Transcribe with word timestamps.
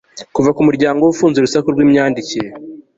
Kuva 0.35 0.49
kumuryango 0.57 0.99
we 1.03 1.09
ufunze 1.13 1.37
urusaku 1.37 1.67
rwimyandikire 1.73 2.49